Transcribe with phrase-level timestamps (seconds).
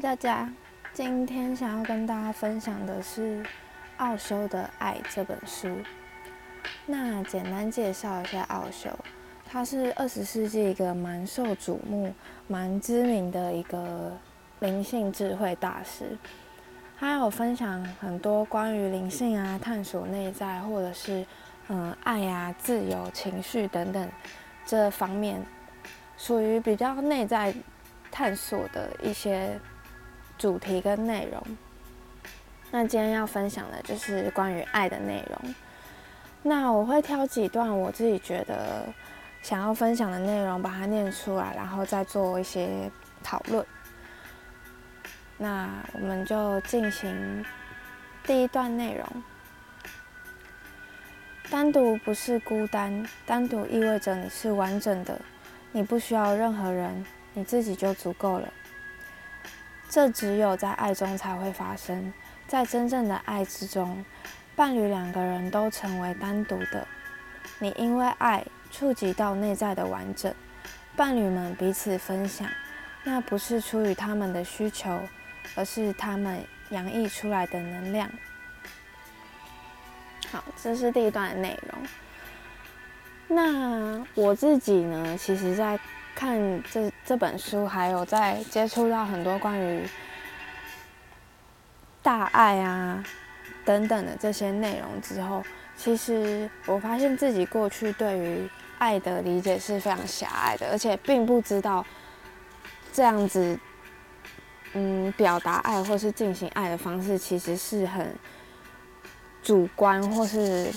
[0.00, 0.52] 大家！
[0.92, 3.42] 今天想要跟大家分享的是
[3.98, 5.68] 奥修的《爱》这本书。
[6.84, 8.90] 那简单介绍一下奥修，
[9.48, 12.12] 他是二十世纪一个蛮受瞩目、
[12.48, 14.12] 蛮知名的一个
[14.58, 16.18] 灵性智慧大师。
[16.98, 21.24] 他有分享很多关于灵性啊、探索内在，或者是
[21.68, 24.08] 嗯爱啊、自由、情绪等等
[24.66, 25.40] 这方面，
[26.16, 27.54] 属于比较内在
[28.10, 29.58] 探索的一些。
[30.36, 31.42] 主题跟内容，
[32.70, 35.54] 那今天要分享的就是关于爱的内容。
[36.42, 38.86] 那我会挑几段我自己觉得
[39.42, 42.90] 想要分享的内容，把它念出来，然后再做一些
[43.22, 43.64] 讨论。
[45.38, 47.44] 那我们就进行
[48.24, 49.22] 第一段内容。
[51.50, 55.20] 单独不是孤单，单独意味着你是完整的，
[55.72, 58.48] 你不需要任何人，你自己就足够了。
[59.94, 62.12] 这只有在爱中才会发生，
[62.48, 64.04] 在真正的爱之中，
[64.56, 66.84] 伴侣两个人都成为单独的。
[67.60, 70.34] 你因为爱触及到内在的完整，
[70.96, 72.48] 伴侣们彼此分享，
[73.04, 74.98] 那不是出于他们的需求，
[75.54, 78.10] 而是他们洋溢出来的能量。
[80.32, 81.78] 好，这是第一段的内容。
[83.28, 85.78] 那我自己呢，其实在。
[86.14, 89.86] 看这这本书，还有在接触到很多关于
[92.02, 93.04] 大爱啊
[93.64, 95.42] 等等的这些内容之后，
[95.76, 98.48] 其实我发现自己过去对于
[98.78, 101.84] 爱的理解是非常狭隘的，而且并不知道
[102.92, 103.58] 这样子，
[104.74, 108.14] 嗯，表达爱或是进行爱的方式，其实是很
[109.42, 110.70] 主观，或是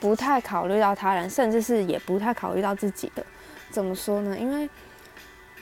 [0.00, 3.24] 不太考虑到他人，甚至是也不太考虑到自己的。
[3.70, 4.38] 怎么说呢？
[4.38, 4.68] 因为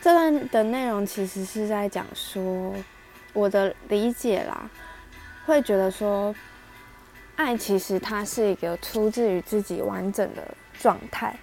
[0.00, 2.74] 这段的内容其实是在讲说，
[3.32, 4.68] 我的理解啦，
[5.46, 6.34] 会觉得说，
[7.36, 11.34] 爱其实它是一个出自于自己完整的状态，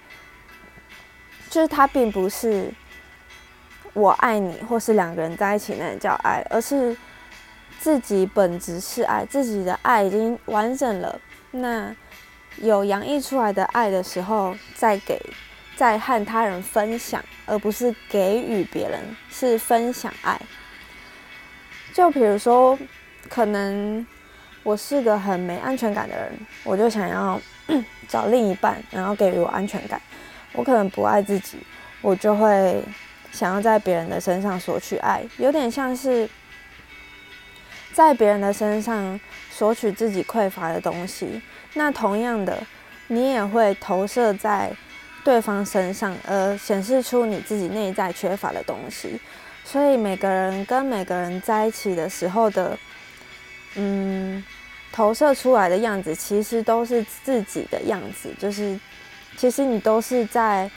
[1.50, 2.72] 就是它并不是
[3.94, 6.96] 我爱你，或是两个人在一起那叫爱，而是
[7.80, 11.20] 自己本质是爱，自己的爱已经完整了，
[11.52, 11.94] 那
[12.58, 15.20] 有洋溢出来的爱的时候，再给。
[15.82, 19.00] 在和他人分享，而不是给予别人，
[19.32, 20.40] 是分享爱。
[21.92, 22.78] 就比如说，
[23.28, 24.06] 可能
[24.62, 26.34] 我是个很没安全感的人，
[26.64, 27.42] 我就想要
[28.08, 30.00] 找另一半，然后给予我安全感。
[30.54, 31.58] 我可能不爱自己，
[32.02, 32.84] 我就会
[33.32, 36.30] 想要在别人的身上索取爱，有点像是
[37.92, 39.20] 在别人的身上
[39.50, 41.42] 索取自己匮乏的东西。
[41.74, 42.62] 那同样的，
[43.08, 44.72] 你也会投射在。
[45.24, 49.20] 对方身上，而显示出你自己内在缺乏的东西。
[49.64, 52.78] 所以每个人跟每个人在一起的时候的，
[53.76, 54.44] 嗯，
[54.92, 58.34] 投射出来的样子，其实都是自己的样子。
[58.40, 58.80] 就是，
[59.38, 60.70] 其实你都是在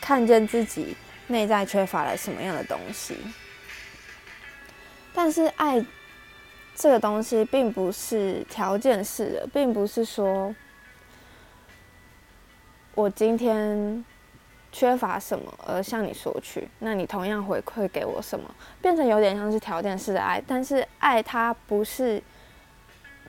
[0.00, 3.16] 看见自己内在缺乏了什么样的东西。
[5.12, 5.84] 但是爱
[6.76, 10.54] 这个东西，并不是条件式的，并不是说。
[12.98, 14.04] 我今天
[14.72, 20.42] 缺乏什么而向你索取，那你同样回馈给我什么，变成有点像是条件式的爱。
[20.44, 22.20] 但是爱它不是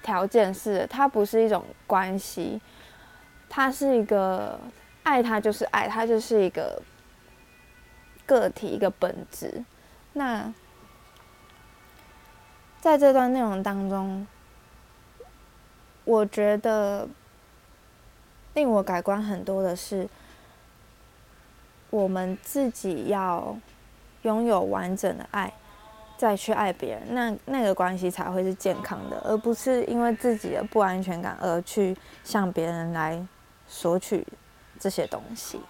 [0.02, 2.60] 条件式的，它不是一种关系，
[3.48, 4.60] 它是一个
[5.04, 6.82] 爱，它就是爱，它就是一个
[8.26, 9.64] 个体，一个本质。
[10.14, 10.52] 那
[12.82, 14.26] 在这段内容当中，
[16.06, 17.08] 我觉得。
[18.54, 20.10] 令我改观很多的是，
[21.90, 23.58] 我们自己要
[24.24, 25.54] 拥有完整的爱，
[26.18, 33.26] 再去爱别人，那那个关系才会是健康的，而不是因为自己的不安全感而去向别人来
[33.68, 34.28] 索取
[34.80, 35.62] 这些东西。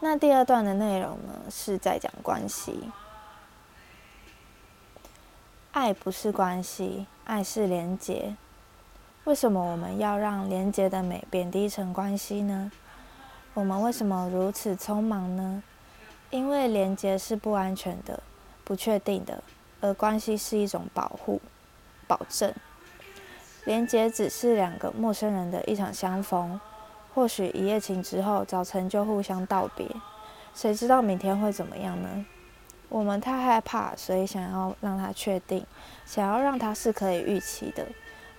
[0.00, 2.90] 那第二段的内容呢，是在讲关系，
[5.72, 8.34] 爱不是关系，爱是连结。
[9.24, 12.72] 为什么我们要让连接的美贬低成关系呢？
[13.52, 15.62] 我们为什么如此匆忙呢？
[16.30, 18.22] 因为连接是不安全的、
[18.64, 19.42] 不确定的，
[19.80, 21.40] 而关系是一种保护、
[22.06, 22.52] 保证。
[23.66, 26.58] 连接只是两个陌生人的一场相逢，
[27.14, 29.86] 或许一夜情之后，早晨就互相道别。
[30.54, 32.24] 谁知道明天会怎么样呢？
[32.88, 35.66] 我们太害怕，所以想要让它确定，
[36.06, 37.86] 想要让它是可以预期的。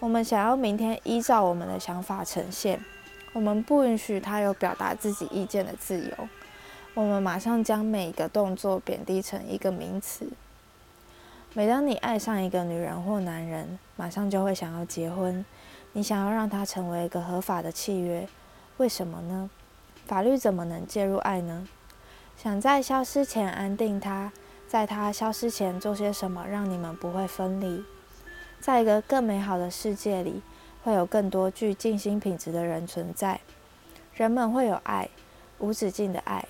[0.02, 2.84] 我们想要明天依照我们的想法呈现，
[3.34, 6.28] 我们不允许他有表达自己意见的自由，
[6.96, 10.28] 我们马上将每一个动作贬低成一个名词。
[11.54, 15.46] 每当你爱上一个女人或男人，马上就会想要结婚，
[15.94, 18.28] 你想要让他成为一个合法的契约。
[18.78, 19.52] 为什么呢？
[20.08, 21.68] 法律怎么能介入爱呢？
[22.36, 24.34] 想在消失前安定他，
[24.68, 27.84] 在他消失前做些什么，让你们不会分离？
[28.62, 30.42] 在一个更美好的世界里，
[30.84, 33.42] 会有更多具静心品质的人存在。
[34.14, 35.10] 人们会有爱，
[35.58, 36.46] 无止境的爱。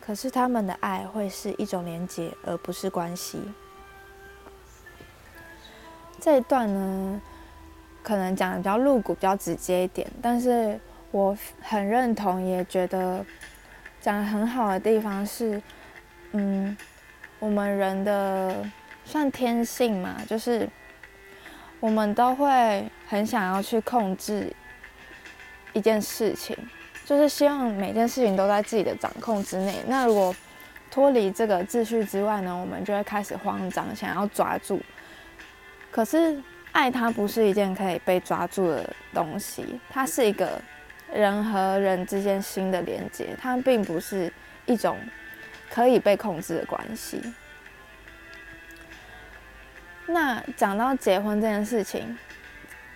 [0.00, 3.40] 可是他们的爱会是一种连结，而不是关系。
[6.20, 7.20] 这一段呢，
[8.04, 10.78] 可能讲的比较露骨、比较直接一点，但是
[11.10, 13.26] 我很认同，也觉得
[14.00, 15.60] 讲的很好的地方是，
[16.30, 16.76] 嗯，
[17.40, 18.64] 我们人的
[19.04, 20.68] 算天性嘛，就是
[21.80, 24.52] 我们都会很想要去控制
[25.72, 26.56] 一件事情。
[27.04, 29.76] 就是希望每件事情都在自己的掌控之内。
[29.86, 30.34] 那如果
[30.90, 34.80] 脱离这个秩序之外呢，我们就会开始慌张，想要抓住。
[35.92, 36.36] 可是
[36.72, 40.60] 爱它不是一件可以被抓住的东西，它是一个
[41.12, 44.32] 人和人之间新的连接，它并不是
[44.64, 44.98] 一种
[45.70, 47.22] 可以被控制的关系。
[50.06, 52.16] 那讲到结婚这件事情，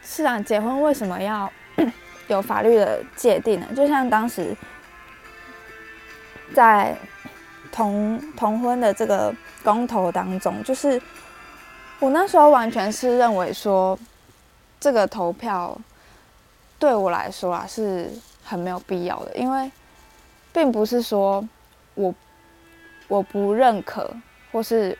[0.02, 1.50] 是啊，结婚为什么要？
[2.28, 4.56] 有法律的界定呢，就像当时
[6.54, 6.96] 在
[7.72, 9.34] 同同婚的这个
[9.64, 11.02] 公投当中，就是
[11.98, 13.98] 我那时候完全是认为说，
[14.78, 15.76] 这个投票
[16.78, 18.08] 对我来说啊是
[18.44, 19.68] 很没有必要的，因为
[20.52, 21.44] 并不是说
[21.96, 22.14] 我
[23.08, 24.08] 我不认可
[24.52, 24.96] 或是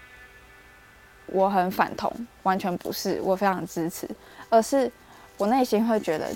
[1.33, 2.11] 我很反同，
[2.43, 4.09] 完全不是，我非常支持，
[4.49, 4.91] 而是
[5.37, 6.27] 我内心会觉得。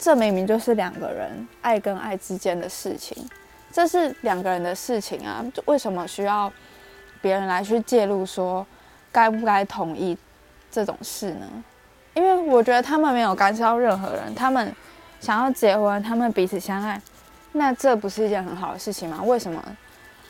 [0.00, 3.28] 这明明就是两个人爱跟爱之间的事情，
[3.72, 6.52] 这是两个人的事情啊，为什么需要
[7.20, 8.64] 别人来去介入说
[9.10, 10.16] 该不该同意
[10.70, 11.64] 这种事呢？
[12.14, 14.72] 因为我觉得他们没有干涉到任何人，他们
[15.18, 17.02] 想要结婚，他们彼此相爱，
[17.50, 19.20] 那这不是一件很好的事情吗？
[19.24, 19.60] 为什么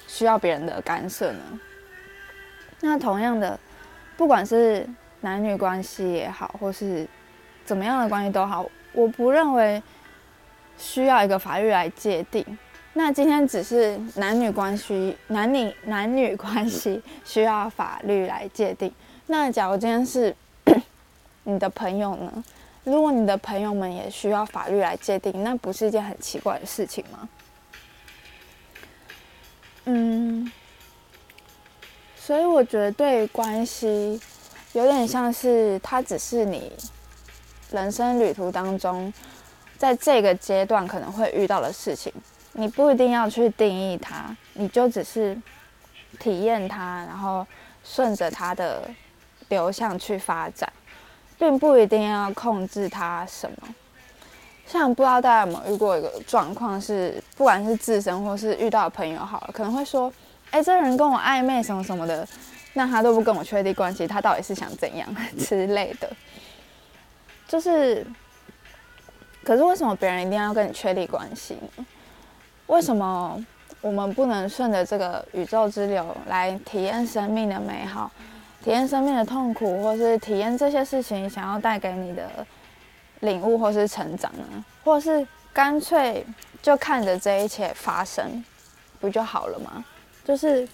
[0.07, 1.41] 需要别人的干涉呢？
[2.81, 3.61] 那同样的，
[4.19, 4.85] 不管是
[5.21, 7.07] 男女关系也好，或是
[7.65, 8.69] 怎么样的关系都好。
[8.93, 9.81] 我不认为
[10.77, 12.45] 需要一个法律来界定。
[12.95, 18.93] 那今天只是男女关系，男女男女关系需要法律来界定。
[19.29, 20.35] 那假如今天是
[21.45, 22.45] 你的朋友呢？
[22.83, 27.29] 如果你的朋友们也需要法律来界定，那不是一件很奇怪的事情吗？
[29.85, 30.51] 嗯，
[32.29, 34.21] 所以我觉得对关系
[34.75, 36.71] 有点像是它只是你。
[37.71, 39.11] 人生旅途当中，
[39.79, 42.13] 在这个阶段可能会遇到的事情，
[42.53, 45.41] 你不一定要去定义它，你就只是
[46.19, 47.47] 体验它，然后
[47.83, 48.83] 顺着它的
[49.49, 50.71] 流向去发展，
[51.39, 53.75] 并不一定要控制它什么。
[54.67, 60.13] 像不知道大家有没有遇过一个状况，是不管是自身或是遇到朋友好了，可能会说
[60.51, 62.27] ：“哎，这人跟我暧昧什么什么的，
[62.73, 65.09] 那他都不跟我确定关系，他到底是想怎样
[65.39, 66.11] 之类的。”
[67.49, 68.07] 就是，
[69.43, 71.87] 可是为什么别人一定要跟你确立关系呢？
[72.67, 73.43] 为什么
[73.81, 78.11] 我们不能顺着这个宇宙之流来体验生命的美好，
[78.63, 82.47] 体验生命的痛苦，或是体验这些事情想要带给你的
[83.21, 84.65] 领悟或是成长呢？
[84.85, 86.27] 或是干脆
[86.61, 88.45] 就看着这一切发生，
[89.01, 89.85] 不就好了吗？
[90.29, 90.69] 就是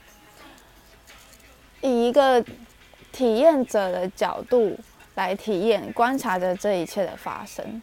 [1.81, 2.45] 以一个
[3.13, 4.77] 体验者的角度。
[5.17, 7.81] 来体验、观察着这一切的发生。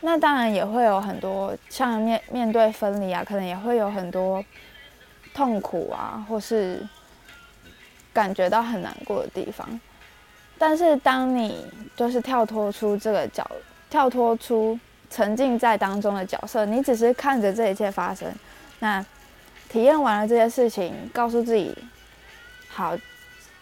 [0.00, 4.42] 那当然也会有很多像面面对分离啊，可能也会有很多
[5.34, 6.82] 痛苦啊，或是
[8.14, 9.78] 感觉到很难过的地方。
[10.56, 13.46] 但是当你就是跳脱出这个角，
[13.90, 18.32] 跳脱出沉浸在当中的角色，你只是看着这一切发生，
[18.78, 19.04] 那
[19.68, 21.76] 体验完了这些事情，告诉自己，
[22.68, 22.96] 好，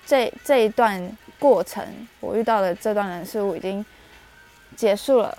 [0.06, 1.16] 这这一段。
[1.36, 1.84] 过程，
[2.20, 3.84] 我遇到的这段人事物已经
[4.74, 5.36] 结束了，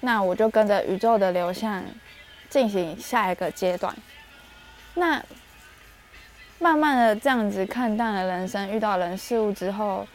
[0.00, 1.84] 那我就跟着宇宙的流向
[2.48, 3.94] 进行下一个阶段。
[4.94, 5.22] 那
[6.58, 10.06] 慢慢的这样子看淡了人生，遇到人事物之后，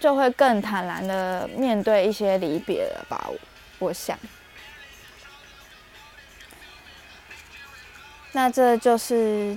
[0.00, 3.28] 就会更坦然的面对一些离别了吧？
[3.80, 4.18] 我想。
[8.34, 9.56] 那这就是。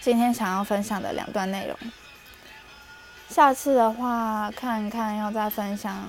[0.00, 1.76] 今天想要分享的两段内容，
[3.28, 6.08] 下次的话看看要再分享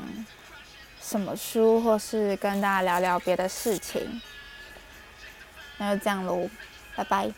[1.02, 4.22] 什么书，或是跟大家聊聊别的事情。
[5.80, 6.48] 那就这样喽，
[6.96, 7.30] 拜拜。